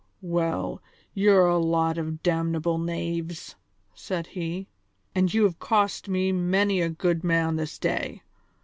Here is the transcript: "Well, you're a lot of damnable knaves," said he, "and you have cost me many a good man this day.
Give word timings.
"Well, 0.23 0.81
you're 1.13 1.45
a 1.45 1.59
lot 1.59 1.99
of 1.99 2.23
damnable 2.23 2.79
knaves," 2.79 3.55
said 3.93 4.25
he, 4.25 4.67
"and 5.13 5.31
you 5.31 5.43
have 5.43 5.59
cost 5.59 6.09
me 6.09 6.31
many 6.31 6.81
a 6.81 6.89
good 6.89 7.23
man 7.23 7.55
this 7.55 7.77
day. 7.77 8.23